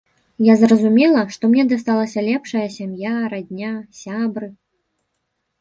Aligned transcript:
Я 0.43 0.53
зразумела, 0.61 1.21
што 1.35 1.43
мне 1.51 1.65
дасталася 1.73 2.19
лепшая 2.29 2.63
сям'я, 2.79 3.13
радня, 3.35 3.71
сябры. 4.03 4.51